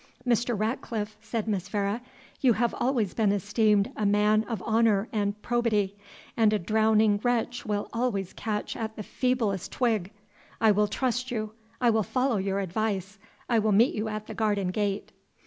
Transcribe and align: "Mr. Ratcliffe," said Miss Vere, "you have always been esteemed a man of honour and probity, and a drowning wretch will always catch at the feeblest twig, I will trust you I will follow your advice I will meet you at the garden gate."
"Mr. 0.27 0.57
Ratcliffe," 0.59 1.15
said 1.21 1.47
Miss 1.47 1.69
Vere, 1.69 2.01
"you 2.39 2.53
have 2.53 2.73
always 2.79 3.13
been 3.13 3.31
esteemed 3.31 3.91
a 3.95 4.03
man 4.03 4.43
of 4.45 4.59
honour 4.63 5.07
and 5.13 5.39
probity, 5.43 5.95
and 6.35 6.51
a 6.51 6.57
drowning 6.57 7.19
wretch 7.21 7.67
will 7.67 7.87
always 7.93 8.33
catch 8.33 8.75
at 8.75 8.95
the 8.95 9.03
feeblest 9.03 9.71
twig, 9.71 10.09
I 10.59 10.71
will 10.71 10.87
trust 10.87 11.29
you 11.29 11.51
I 11.79 11.91
will 11.91 12.01
follow 12.01 12.37
your 12.37 12.61
advice 12.61 13.19
I 13.47 13.59
will 13.59 13.73
meet 13.73 13.93
you 13.93 14.07
at 14.09 14.25
the 14.25 14.33
garden 14.33 14.69
gate." 14.71 15.11